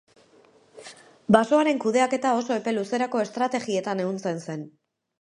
[1.35, 4.71] Basoaren kudeaketa oso epe luzerako estrategietan ehuntzen zen.